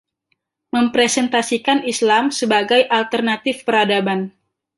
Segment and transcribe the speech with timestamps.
[0.75, 4.21] Mempresentasikan Islam sebagai alternatif peradaban.